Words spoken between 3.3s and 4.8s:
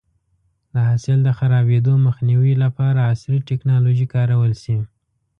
ټکنالوژي کارول شي.